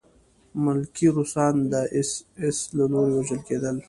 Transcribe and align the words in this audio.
ملکي 0.63 1.07
روسان 1.17 1.53
د 1.71 1.73
اېس 1.95 2.11
ایس 2.41 2.57
له 2.77 2.85
لوري 2.91 3.13
وژل 3.15 3.39
کېدل 3.47 3.75